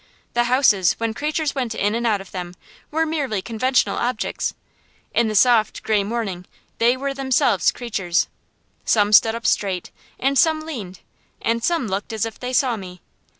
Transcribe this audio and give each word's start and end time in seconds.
The 0.33 0.45
houses, 0.45 0.93
when 0.93 1.13
creatures 1.13 1.53
went 1.53 1.75
in 1.75 1.93
and 1.93 2.07
out 2.07 2.21
of 2.21 2.31
them, 2.31 2.55
were 2.89 3.05
merely 3.05 3.39
conventional 3.39 3.97
objects; 3.97 4.55
in 5.13 5.27
the 5.27 5.35
soft 5.35 5.83
gray 5.83 6.03
morning 6.03 6.45
they 6.79 6.97
were 6.97 7.13
themselves 7.13 7.69
creatures. 7.71 8.27
Some 8.83 9.13
stood 9.13 9.35
up 9.35 9.45
straight, 9.45 9.91
and 10.19 10.39
some 10.39 10.61
leaned, 10.61 11.01
and 11.39 11.63
some 11.63 11.87
looked 11.87 12.13
as 12.13 12.25
if 12.25 12.39
they 12.39 12.51
saw 12.51 12.75
me. 12.77 12.99